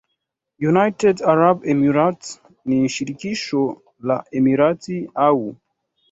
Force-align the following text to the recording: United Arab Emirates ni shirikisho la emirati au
United 0.71 1.15
Arab 1.31 1.57
Emirates 1.73 2.27
ni 2.67 2.79
shirikisho 2.89 3.61
la 4.07 4.17
emirati 4.39 4.97
au 5.27 5.55